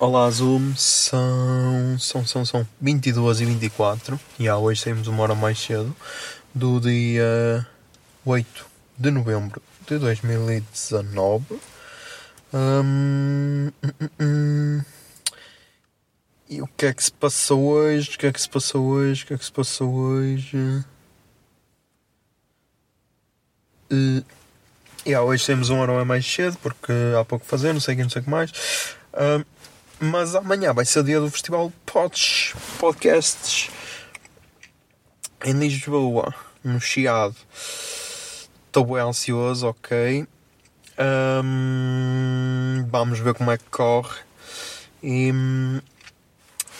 Olá 0.00 0.30
Zoom, 0.30 0.76
são, 0.76 1.98
são, 1.98 2.24
são, 2.24 2.44
são 2.44 2.68
22 2.80 3.40
e 3.40 3.44
24 3.46 4.20
e 4.38 4.44
yeah, 4.44 4.62
hoje 4.62 4.80
saímos 4.80 5.08
uma 5.08 5.24
hora 5.24 5.34
mais 5.34 5.58
cedo 5.58 5.92
do 6.54 6.78
dia 6.78 7.66
8 8.24 8.66
de 8.96 9.10
novembro 9.10 9.60
de 9.88 9.98
2019 9.98 11.60
Hum, 12.54 13.72
hum, 13.82 13.90
hum, 14.00 14.08
hum. 14.20 14.80
E 16.48 16.62
o 16.62 16.68
que 16.68 16.86
é 16.86 16.94
que 16.94 17.02
se 17.02 17.12
passou 17.12 17.64
hoje? 17.64 18.14
O 18.14 18.18
que 18.20 18.26
é 18.28 18.32
que 18.32 18.40
se 18.40 18.48
passou 18.48 18.86
hoje? 18.86 19.24
O 19.24 19.26
que 19.26 19.34
é 19.34 19.36
que 19.36 19.44
se 19.44 19.52
passou 19.52 19.92
hoje? 19.92 20.84
Uh, 23.90 24.24
yeah, 25.04 25.26
hoje 25.26 25.44
saímos 25.44 25.70
uma 25.70 25.82
hora 25.82 26.04
mais 26.04 26.24
cedo 26.24 26.56
porque 26.62 26.92
há 27.20 27.24
pouco 27.24 27.44
fazer, 27.44 27.72
não 27.72 27.80
sei 27.80 27.94
o 27.94 27.96
que, 27.96 28.02
não 28.04 28.10
sei 28.10 28.22
o 28.22 28.24
que 28.24 28.30
mais. 28.30 28.52
Mas 30.00 30.36
amanhã 30.36 30.72
vai 30.72 30.84
ser 30.84 31.02
dia 31.02 31.18
do 31.18 31.28
Festival 31.28 31.72
Pods, 31.84 32.54
Podcasts 32.78 33.68
em 35.44 35.52
Lisboa, 35.52 36.32
no 36.62 36.80
Chiado. 36.80 37.34
Estou 38.66 38.84
bem 38.84 38.98
ansioso, 38.98 39.66
ok. 39.66 40.24
Hum, 41.44 42.86
vamos 42.88 43.18
ver 43.18 43.34
como 43.34 43.50
é 43.50 43.58
que 43.58 43.64
corre. 43.70 44.20
E, 45.02 45.32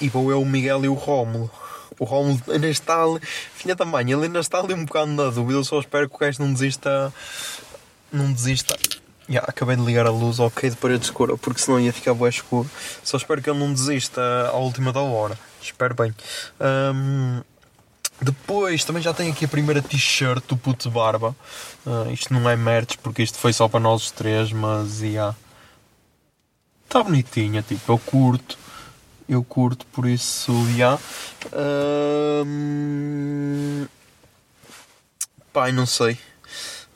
e 0.00 0.08
vou 0.08 0.30
eu, 0.30 0.40
o 0.40 0.46
Miguel 0.46 0.84
e 0.84 0.88
o 0.88 0.94
Rómulo. 0.94 1.50
O 1.98 2.04
Rómulo 2.04 2.40
ainda 2.50 2.68
está 2.68 3.02
ali, 3.02 3.20
filha 3.20 3.74
da 3.74 3.84
mãe, 3.84 4.10
ele 4.10 4.26
ainda 4.26 4.38
está 4.38 4.60
ali 4.60 4.74
um 4.74 4.84
bocado 4.84 5.10
na 5.10 5.24
dúvida. 5.24 5.58
Eu 5.58 5.64
só 5.64 5.80
espero 5.80 6.08
que 6.08 6.14
o 6.14 6.18
gajo 6.18 6.40
não 6.40 6.52
desista. 6.52 7.12
Não 8.12 8.32
desista. 8.32 8.76
Ya, 9.28 9.40
acabei 9.40 9.76
de 9.76 9.82
ligar 9.82 10.06
a 10.06 10.10
luz, 10.10 10.38
ok, 10.38 10.70
de 10.70 10.76
parede 10.76 11.04
escura, 11.04 11.36
porque 11.36 11.60
senão 11.60 11.78
ia 11.78 11.92
ficar 11.92 12.14
bem 12.14 12.28
escuro. 12.28 12.68
Só 13.04 13.18
espero 13.18 13.42
que 13.42 13.50
ele 13.50 13.58
não 13.58 13.72
desista 13.72 14.20
à 14.48 14.56
última 14.56 14.90
da 14.90 15.00
hora. 15.00 15.38
Espero 15.60 15.94
bem. 15.94 16.14
Hum, 16.94 17.42
depois 18.20 18.84
também 18.84 19.02
já 19.02 19.12
tenho 19.12 19.30
aqui 19.32 19.44
a 19.44 19.48
primeira 19.48 19.82
t-shirt 19.82 20.42
do 20.48 20.56
Puto 20.56 20.90
Barba. 20.90 21.36
Ah, 21.86 22.10
isto 22.10 22.32
não 22.32 22.48
é 22.48 22.56
merch 22.56 22.96
porque 23.02 23.22
isto 23.22 23.38
foi 23.38 23.52
só 23.52 23.68
para 23.68 23.80
nós 23.80 24.04
os 24.04 24.10
três, 24.10 24.50
mas 24.50 25.02
ia. 25.02 25.36
Está 26.84 27.02
bonitinha, 27.02 27.62
tipo, 27.62 27.92
eu 27.92 27.98
curto. 27.98 28.58
Eu 29.28 29.44
curto, 29.44 29.84
por 29.92 30.06
isso, 30.06 30.52
já. 30.74 30.98
Hum, 32.46 33.86
pai, 35.52 35.70
não 35.70 35.84
sei. 35.84 36.18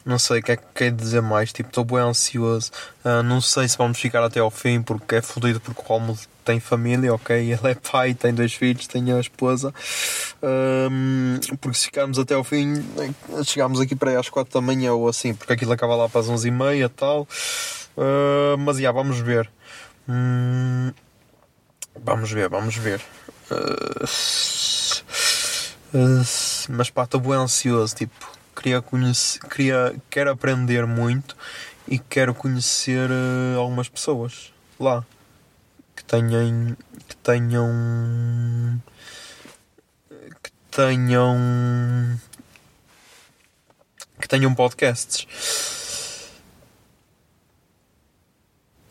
Não 0.04 0.18
sei 0.18 0.40
o 0.40 0.42
que 0.42 0.52
é 0.52 0.56
que 0.56 0.64
quer 0.74 0.90
dizer 0.90 1.22
mais. 1.22 1.52
Tipo, 1.52 1.68
estou 1.68 1.84
bem 1.84 1.98
ansioso. 1.98 2.70
Ah, 3.04 3.22
não 3.22 3.40
sei 3.40 3.68
se 3.68 3.78
vamos 3.78 3.98
ficar 4.00 4.22
até 4.24 4.40
ao 4.40 4.50
fim 4.50 4.82
porque 4.82 5.16
é 5.16 5.22
fodido 5.22 5.60
porque 5.60 5.80
o 5.80 5.84
Romulo 5.84 6.18
tem 6.44 6.58
família, 6.58 7.14
ok? 7.14 7.36
Ele 7.52 7.70
é 7.70 7.74
pai, 7.74 8.14
tem 8.14 8.34
dois 8.34 8.52
filhos, 8.52 8.86
tem 8.86 9.12
a 9.12 9.20
esposa. 9.20 9.72
Ahm, 10.42 11.38
porque 11.60 11.78
se 11.78 11.84
ficarmos 11.86 12.18
até 12.18 12.34
ao 12.34 12.44
fim, 12.44 12.84
chegámos 13.44 13.80
aqui 13.80 13.94
para 13.94 14.10
aí 14.10 14.16
às 14.16 14.28
4 14.28 14.52
da 14.52 14.60
manhã 14.60 14.92
ou 14.92 15.08
assim, 15.08 15.34
porque 15.34 15.52
aquilo 15.52 15.72
acaba 15.72 15.94
lá 15.94 16.08
para 16.08 16.20
as 16.20 16.28
11 16.28 16.48
e 16.48 16.50
meia 16.50 16.88
tal. 16.88 17.28
Ah, 17.96 18.56
mas 18.58 18.78
já, 18.78 18.90
vamos 18.90 19.18
ver. 19.20 19.50
Hum, 20.08 20.92
vamos 22.04 22.30
ver, 22.32 22.48
vamos 22.48 22.76
ver. 22.76 23.00
Ah, 23.50 24.04
mas 26.70 26.90
pá, 26.90 27.04
estou 27.04 27.20
bem 27.20 27.34
ansioso, 27.34 27.94
tipo 27.94 28.31
queria 28.54 28.80
conhecer, 28.82 29.40
queria, 29.48 29.94
quero 30.10 30.30
aprender 30.30 30.86
muito 30.86 31.36
e 31.88 31.98
quero 31.98 32.34
conhecer 32.34 33.10
eh, 33.10 33.56
algumas 33.56 33.88
pessoas 33.88 34.52
lá 34.78 35.04
que 35.96 36.04
tenham 36.04 36.76
que 37.08 37.16
tenham 37.16 38.82
que 40.42 40.50
tenham 40.70 42.20
que 44.20 44.28
tenham 44.28 44.54
podcasts. 44.54 45.26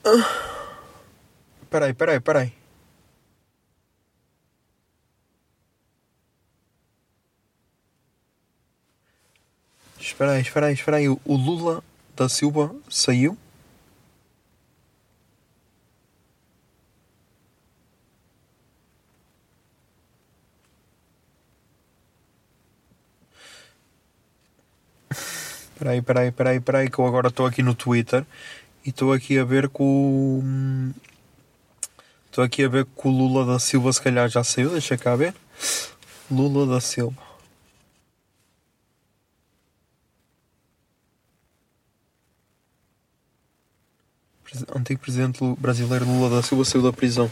Ah. 0.03 0.51
Peraí, 1.69 1.93
peraí, 1.93 2.19
peraí. 2.19 2.60
Espera 10.11 10.33
aí, 10.33 10.41
espera 10.41 10.65
aí, 10.67 10.73
espera 10.73 10.97
aí. 10.97 11.07
O 11.07 11.19
Lula 11.25 11.81
da 12.15 12.27
Silva 12.27 12.75
saiu? 12.89 13.37
Espera 25.73 25.91
aí, 25.91 25.99
espera 25.99 26.19
aí, 26.19 26.27
espera 26.27 26.49
aí, 26.51 26.57
espera 26.57 26.77
aí, 26.79 26.89
que 26.89 26.99
eu 26.99 27.07
agora 27.07 27.29
estou 27.29 27.45
aqui 27.45 27.63
no 27.63 27.73
Twitter 27.73 28.23
e 28.85 28.89
estou 28.89 29.13
aqui 29.13 29.39
a 29.39 29.45
ver 29.45 29.69
que 29.69 29.81
o... 29.81 30.43
Estou 32.25 32.43
aqui 32.43 32.63
a 32.65 32.69
ver 32.69 32.85
que 32.85 33.07
o 33.07 33.09
Lula 33.09 33.45
da 33.45 33.59
Silva 33.59 33.91
se 33.91 34.01
calhar 34.01 34.29
já 34.29 34.43
saiu, 34.43 34.69
deixa 34.71 34.97
cá 34.97 35.15
ver. 35.15 35.33
Lula 36.29 36.67
da 36.67 36.81
Silva. 36.81 37.30
Antigo 44.75 44.99
presidente 44.99 45.39
brasileiro 45.57 46.05
Lula 46.05 46.29
da 46.29 46.43
Silva 46.43 46.65
saiu 46.65 46.83
da 46.83 46.91
prisão. 46.91 47.31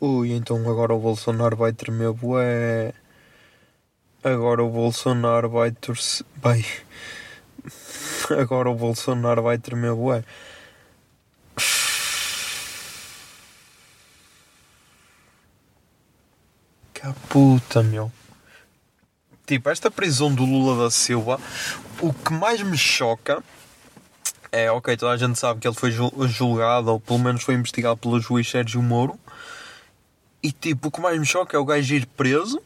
Ui, 0.00 0.32
então 0.32 0.56
agora 0.70 0.94
o 0.94 0.98
Bolsonaro 0.98 1.56
vai 1.56 1.72
tremer 1.72 2.12
bué. 2.12 2.94
Agora 4.24 4.62
o 4.62 4.70
Bolsonaro 4.70 5.50
vai 5.50 5.72
torcer. 5.72 6.26
Vai. 6.36 6.64
Agora 8.40 8.70
o 8.70 8.74
Bolsonaro 8.74 9.42
vai 9.42 9.58
tremer 9.58 9.94
bué. 9.94 10.24
Que 16.94 17.12
puta, 17.28 17.82
meu. 17.82 18.10
Tipo, 19.50 19.68
esta 19.68 19.90
prisão 19.90 20.32
do 20.32 20.44
Lula 20.44 20.84
da 20.84 20.90
Silva, 20.92 21.40
o 22.00 22.14
que 22.14 22.32
mais 22.32 22.62
me 22.62 22.78
choca 22.78 23.42
é, 24.52 24.70
ok, 24.70 24.96
toda 24.96 25.10
a 25.10 25.16
gente 25.16 25.36
sabe 25.36 25.58
que 25.58 25.66
ele 25.66 25.74
foi 25.74 25.90
jul- 25.90 26.12
julgado, 26.28 26.92
ou 26.92 27.00
pelo 27.00 27.18
menos 27.18 27.42
foi 27.42 27.54
investigado 27.54 27.96
pelo 27.96 28.20
juiz 28.20 28.48
Sérgio 28.48 28.80
Moro, 28.80 29.18
e 30.40 30.52
tipo, 30.52 30.86
o 30.86 30.90
que 30.92 31.00
mais 31.00 31.18
me 31.18 31.26
choca 31.26 31.56
é 31.56 31.58
o 31.60 31.64
gajo 31.64 31.92
ir 31.96 32.06
preso, 32.06 32.62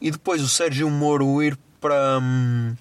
e 0.00 0.10
depois 0.10 0.40
o 0.42 0.48
Sérgio 0.48 0.88
Moro 0.88 1.42
ir 1.42 1.58
para, 1.78 2.18
hum, 2.18 2.74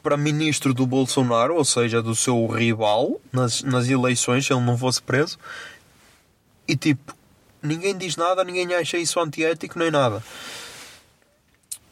para 0.00 0.16
ministro 0.16 0.72
do 0.72 0.86
Bolsonaro, 0.86 1.56
ou 1.56 1.64
seja, 1.64 2.00
do 2.00 2.14
seu 2.14 2.46
rival, 2.46 3.20
nas, 3.32 3.64
nas 3.64 3.88
eleições, 3.88 4.46
se 4.46 4.52
ele 4.52 4.62
não 4.62 4.78
fosse 4.78 5.02
preso, 5.02 5.40
e 6.68 6.76
tipo, 6.76 7.12
ninguém 7.60 7.98
diz 7.98 8.14
nada, 8.16 8.44
ninguém 8.44 8.72
acha 8.74 8.96
isso 8.96 9.18
antiético 9.18 9.76
nem 9.76 9.90
nada. 9.90 10.22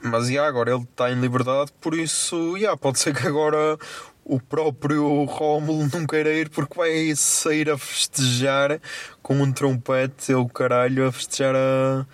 Mas 0.05 0.29
e 0.29 0.37
agora 0.37 0.75
ele 0.75 0.83
está 0.83 1.13
em 1.13 1.21
liberdade, 1.21 1.73
por 1.81 1.95
isso 1.95 2.57
yeah, 2.57 2.77
pode 2.77 2.99
ser 2.99 3.15
que 3.15 3.27
agora 3.27 3.79
o 4.25 4.41
próprio 4.41 5.25
Rómulo 5.25 5.89
não 5.93 6.07
queira 6.07 6.33
ir 6.33 6.49
porque 6.49 6.77
vai 6.77 7.15
sair 7.15 7.71
a 7.71 7.79
festejar 7.79 8.81
com 9.23 9.35
um 9.35 9.53
trompete, 9.53 10.33
eu 10.33 10.49
caralho, 10.49 11.07
a 11.07 11.13
festejar 11.13 11.55
a, 11.55 12.07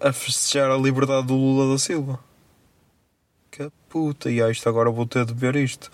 a 0.00 0.12
festejar 0.12 0.70
a 0.70 0.76
liberdade 0.76 1.26
do 1.26 1.34
Lula 1.34 1.72
da 1.72 1.78
Silva. 1.78 2.18
Que 3.50 3.70
puta, 3.88 4.30
e 4.30 4.34
yeah, 4.34 4.50
isto 4.50 4.68
agora 4.68 4.90
vou 4.90 5.06
ter 5.06 5.24
de 5.24 5.34
ver 5.34 5.56
isto. 5.56 5.90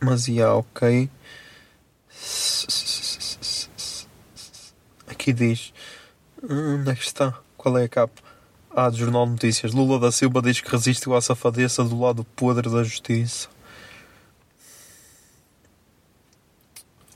Mas 0.00 0.28
e 0.28 0.34
yeah, 0.34 0.54
ok. 0.54 1.10
Aqui 5.06 5.32
diz. 5.32 5.72
Hum, 6.42 6.80
Onde 6.80 6.90
é 6.90 6.94
que 6.94 7.02
está? 7.02 7.38
Qual 7.60 7.76
é 7.76 7.84
a 7.84 7.88
capa? 7.90 8.22
Ah, 8.74 8.88
do 8.88 8.96
Jornal 8.96 9.26
de 9.26 9.32
Notícias. 9.32 9.74
Lula 9.74 9.98
da 9.98 10.10
Silva 10.10 10.40
diz 10.40 10.62
que 10.62 10.70
resistiu 10.70 11.14
à 11.14 11.20
safadeza 11.20 11.84
do 11.84 12.00
lado 12.00 12.24
podre 12.24 12.70
da 12.70 12.82
justiça. 12.82 13.48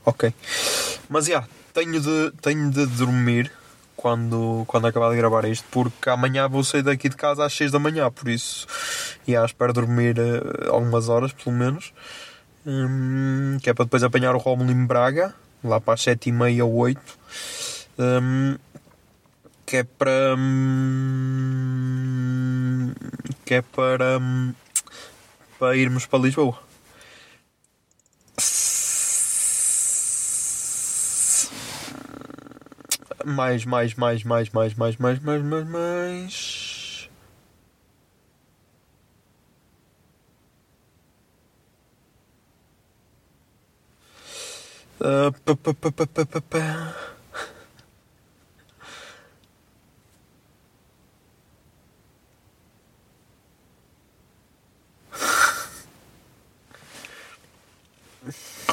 Ok. 0.05 0.31
Mas 1.09 1.25
já, 1.25 1.47
tenho, 1.73 1.99
de, 1.99 2.31
tenho 2.43 2.69
de 2.69 2.85
dormir 2.85 3.51
quando, 3.95 4.65
quando 4.67 4.85
acabar 4.85 5.09
de 5.09 5.17
gravar 5.17 5.45
isto, 5.45 5.65
porque 5.71 6.11
amanhã 6.11 6.47
vou 6.47 6.63
sair 6.63 6.83
daqui 6.83 7.09
de 7.09 7.15
casa 7.15 7.43
às 7.43 7.51
6 7.53 7.71
da 7.71 7.79
manhã, 7.79 8.11
por 8.11 8.29
isso, 8.29 8.67
já, 9.27 9.43
espero 9.43 9.73
dormir 9.73 10.15
eh, 10.19 10.69
algumas 10.69 11.09
horas, 11.09 11.33
pelo 11.33 11.55
menos. 11.55 11.91
Hum, 12.67 13.57
que 13.63 13.69
é 13.71 13.73
para 13.73 13.85
depois 13.85 14.03
apanhar 14.03 14.35
o 14.35 14.37
Rómulo 14.37 14.69
em 14.69 14.85
Braga, 14.85 15.33
lá 15.63 15.81
para 15.81 15.95
as 15.95 16.03
7 16.03 16.29
e 16.29 16.31
meia 16.31 16.63
ou 16.63 16.75
8. 16.75 17.01
Hum, 17.97 18.57
que 19.65 19.77
é 19.77 19.83
para. 19.83 20.35
hum, 20.37 21.25
que 23.45 23.55
é 23.55 23.61
para. 23.61 24.19
hum, 24.19 24.53
para 25.59 25.75
irmos 25.75 26.05
para 26.05 26.19
Lisboa. 26.19 26.59
Mais, 33.25 33.65
mais, 33.65 33.95
mais, 33.95 34.23
mais, 34.23 34.49
mais, 34.49 34.75
mais, 34.75 34.97
mais, 34.97 35.19
mais, 35.19 35.43
mais, 35.43 35.67
mais. 35.67 37.09
Ah, 45.01 45.31
pá, 45.45 45.55
pá, 45.55 45.73
pá, 45.73 45.91
pá, 45.91 46.05
pá, 46.25 46.41
pá, 46.41 47.14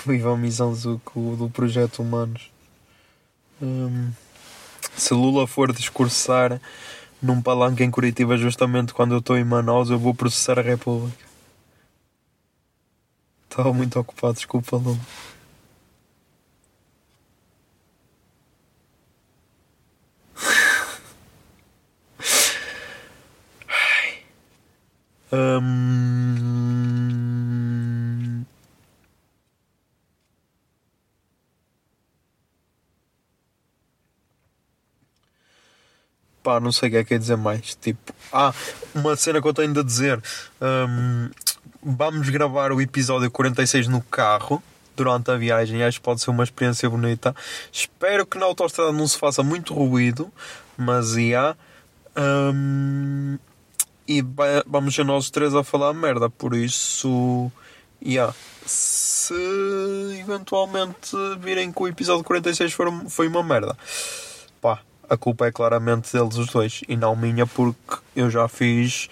O 0.05 0.13
Ivan 0.13 0.37
Mizanzuco 0.37 1.37
do 1.37 1.49
Projeto 1.49 2.03
Humanos. 2.03 2.51
Hum, 3.61 4.11
se 4.97 5.15
Lula 5.15 5.47
for 5.47 5.73
discursar 5.73 6.61
num 7.23 7.41
palanque 7.41 7.85
em 7.85 7.91
Curitiba 7.91 8.37
justamente 8.37 8.93
quando 8.93 9.13
eu 9.13 9.19
estou 9.21 9.39
em 9.39 9.45
Manaus, 9.45 9.91
eu 9.91 9.99
vou 9.99 10.13
processar 10.13 10.59
a 10.59 10.63
República. 10.63 11.25
Estava 13.49 13.73
muito 13.73 13.99
ocupado, 14.01 14.35
desculpa, 14.35 14.77
Lula. 14.77 14.99
Hum... 25.35 25.92
Pá, 36.43 36.59
não 36.59 36.73
sei 36.73 36.89
o 36.89 36.93
que 36.93 36.99
é 36.99 37.05
que 37.05 37.15
é 37.15 37.19
dizer 37.19 37.37
mais. 37.37 37.75
Tipo, 37.77 38.13
ah, 38.33 38.53
uma 38.95 39.15
cena 39.17 39.41
que 39.41 39.47
eu 39.47 39.55
tenho 39.55 39.73
de 39.73 39.85
dizer. 39.85 40.21
Hum, 40.61 41.31
vamos 41.83 42.29
gravar 42.31 42.73
o 42.73 42.81
episódio 42.81 43.31
46 43.31 43.87
no 43.89 44.01
carro 44.03 44.63
durante 44.97 45.31
a 45.31 45.37
viagem. 45.37 45.83
Acho 45.85 45.99
que 45.99 46.05
pode 46.05 46.21
ser 46.21 46.31
uma 46.31 46.43
experiência 46.45 46.89
bonita. 46.91 47.35
Espero 47.73 48.27
que 48.27 48.39
na 48.39 48.47
autostrada 48.47 48.91
não 48.93 49.07
se 49.07 49.17
faça 49.19 49.43
muito 49.43 49.73
ruído, 49.73 50.33
mas 50.77 51.17
ia. 51.17 51.57
Hum, 52.17 53.39
e 54.07 54.21
vai- 54.21 54.63
vamos 54.67 54.95
ser 54.95 55.05
nós 55.05 55.31
três 55.31 55.55
a 55.55 55.63
falar 55.63 55.93
merda, 55.95 56.29
por 56.29 56.55
isso. 56.55 57.51
Yeah. 58.05 58.35
Se 58.67 59.33
eventualmente 60.21 61.17
virem 61.41 61.71
que 61.73 61.83
o 61.83 61.89
episódio 61.89 62.25
46 62.25 62.73
for, 62.73 62.89
foi 63.09 63.29
uma 63.29 63.43
merda, 63.43 63.77
pá, 64.61 64.81
a 65.13 65.17
culpa 65.19 65.47
é 65.47 65.53
claramente 65.53 66.11
deles 66.11 66.39
os 66.39 66.47
dois 66.47 66.81
e 66.89 66.97
não 66.97 67.15
minha, 67.15 67.47
porque 67.47 67.99
eu 68.17 68.31
já 68.31 68.49
fiz, 68.49 69.11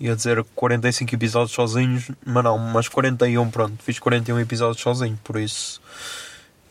ia 0.00 0.16
dizer 0.16 0.44
45 0.56 1.14
episódios 1.14 1.52
sozinhos, 1.52 2.10
mas 2.26 2.42
não, 2.42 2.58
mas 2.58 2.88
41, 2.88 3.48
pronto, 3.48 3.80
fiz 3.80 4.00
41 4.00 4.40
episódios 4.40 4.82
sozinho, 4.82 5.16
por 5.22 5.38
isso, 5.38 5.80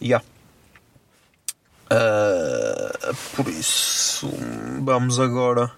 yeah. 0.01 0.25
Ah, 1.89 3.13
por 3.37 3.47
isso, 3.47 4.29
vamos 4.81 5.17
agora. 5.17 5.71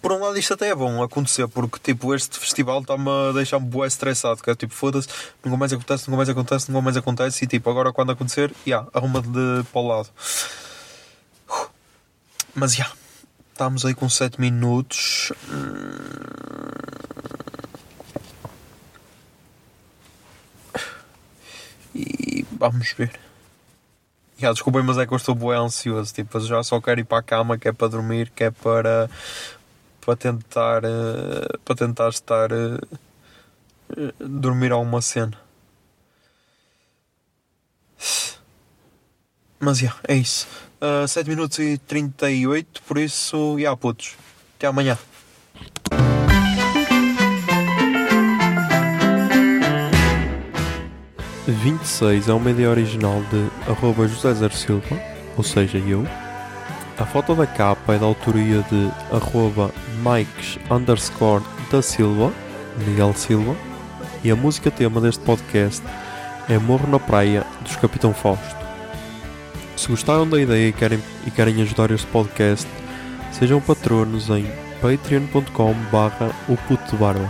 Por 0.00 0.12
um 0.12 0.20
lado, 0.20 0.38
isto 0.38 0.54
até 0.54 0.68
é 0.68 0.74
bom 0.74 1.02
acontecer, 1.02 1.48
porque 1.48 1.78
tipo, 1.80 2.14
este 2.14 2.38
festival 2.38 2.80
está-me 2.80 3.10
a 3.10 3.32
deixar-me 3.32 3.66
bué 3.66 3.86
estressado. 3.86 4.42
Que 4.42 4.50
é 4.50 4.54
tipo, 4.54 4.72
foda-se, 4.72 5.08
nunca 5.44 5.56
mais 5.56 5.72
acontece, 5.72 6.08
nunca 6.08 6.16
mais 6.16 6.28
acontece, 6.28 6.70
nunca 6.70 6.82
mais 6.82 6.96
acontece. 6.96 7.44
E 7.44 7.48
tipo, 7.48 7.68
agora 7.70 7.92
quando 7.92 8.12
acontecer, 8.12 8.52
yeah, 8.66 8.88
arruma 8.94 9.20
de 9.20 9.64
para 9.72 9.80
o 9.80 9.86
lado. 9.88 10.08
Mas 12.54 12.74
já, 12.74 12.90
estamos 13.52 13.84
aí 13.84 13.94
com 13.94 14.08
7 14.08 14.40
minutos. 14.40 15.32
E 21.94 22.44
vamos 22.52 22.92
ver. 22.92 23.18
Já, 24.38 24.52
desculpem, 24.52 24.82
mas 24.82 24.96
é 24.96 25.06
que 25.06 25.12
eu 25.12 25.16
estou 25.16 25.34
bué 25.34 25.56
ansioso. 25.56 26.14
Tipo, 26.14 26.38
eu 26.38 26.40
já 26.40 26.62
só 26.62 26.80
quero 26.80 27.00
ir 27.00 27.04
para 27.04 27.18
a 27.18 27.22
cama, 27.22 27.58
que 27.58 27.68
é 27.68 27.72
para 27.72 27.88
dormir, 27.88 28.30
que 28.30 28.44
é 28.44 28.50
para, 28.50 29.10
para 30.00 30.16
tentar 30.16 30.82
eh, 30.84 31.58
para 31.64 31.76
tentar 31.76 32.08
estar 32.08 32.50
eh, 32.50 32.78
eh, 33.98 34.14
dormir 34.18 34.72
a 34.72 34.78
uma 34.78 35.02
cena. 35.02 35.36
Mas 39.62 39.78
já, 39.78 39.94
é 40.08 40.14
isso. 40.14 40.48
Uh, 40.80 41.06
7 41.06 41.28
minutos 41.28 41.58
e 41.58 41.76
38, 41.76 42.80
por 42.82 42.96
isso, 42.96 43.58
já 43.60 43.76
putos. 43.76 44.14
Até 44.56 44.66
amanhã. 44.66 44.96
A 51.46 51.50
26 51.50 52.28
é 52.28 52.32
uma 52.32 52.50
ideia 52.50 52.70
original 52.70 53.22
de 53.30 53.70
arroba 53.70 54.08
José 54.08 54.32
Zer 54.32 54.52
Silva, 54.52 54.98
ou 55.36 55.44
seja, 55.44 55.76
eu. 55.76 56.06
A 56.98 57.04
foto 57.04 57.34
da 57.34 57.46
capa 57.46 57.94
é 57.94 57.98
da 57.98 58.06
autoria 58.06 58.62
de 58.62 58.90
arroba 59.14 59.70
Mikes 60.02 60.58
underscore 60.70 61.44
da 61.70 61.82
Silva, 61.82 62.32
Miguel 62.86 63.12
Silva. 63.12 63.54
E 64.24 64.30
a 64.30 64.36
música 64.36 64.70
tema 64.70 65.02
deste 65.02 65.22
podcast 65.22 65.82
é 66.48 66.58
Morro 66.58 66.86
na 66.90 66.98
Praia, 66.98 67.44
dos 67.62 67.76
Capitão 67.76 68.14
Fausto. 68.14 68.59
Se 69.80 69.88
gostaram 69.88 70.28
da 70.28 70.38
ideia 70.38 70.68
e 70.68 70.72
querem, 70.74 71.02
e 71.26 71.30
querem 71.30 71.62
ajudar 71.62 71.90
este 71.90 72.06
podcast, 72.08 72.68
sejam 73.32 73.62
patronos 73.62 74.28
em 74.28 74.44
patreon.com 74.82 75.72
barra 75.90 76.30
o 76.50 76.56
puto 76.68 76.96
barba. 76.98 77.26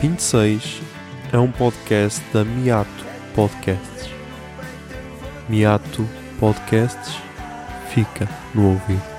26 0.00 0.80
é 1.34 1.38
um 1.38 1.52
podcast 1.52 2.22
da 2.32 2.44
Miato 2.44 3.04
Podcasts. 3.34 4.08
Miato 5.50 6.08
Podcasts 6.38 7.14
fica 7.92 8.26
no 8.54 8.68
ouvido. 8.70 9.09